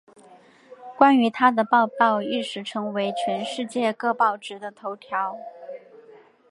[0.97, 5.37] 关于她的报道一时成为全世界各报纸的头条。